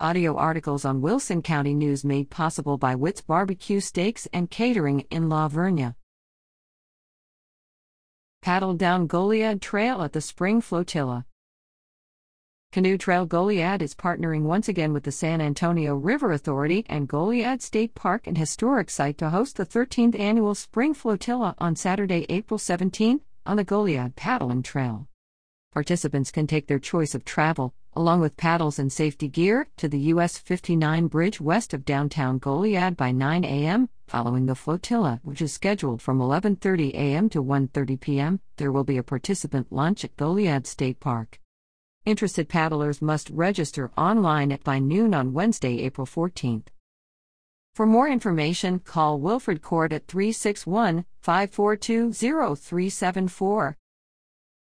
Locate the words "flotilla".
10.60-11.26, 20.92-21.54, 34.54-35.20